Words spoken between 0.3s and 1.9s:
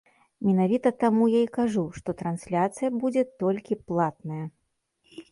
Менавіта таму я і кажу,